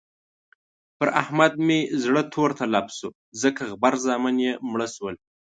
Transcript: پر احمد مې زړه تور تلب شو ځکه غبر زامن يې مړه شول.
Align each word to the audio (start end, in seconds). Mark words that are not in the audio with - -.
پر 0.97 1.07
احمد 1.21 1.53
مې 1.65 1.79
زړه 2.03 2.21
تور 2.33 2.49
تلب 2.59 2.85
شو 2.97 3.09
ځکه 3.41 3.61
غبر 3.71 3.93
زامن 4.05 4.35
يې 4.45 4.53
مړه 4.71 4.87
شول. 4.95 5.15